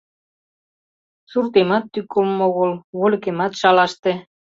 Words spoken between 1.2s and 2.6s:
Суртемат тӱкылымӧ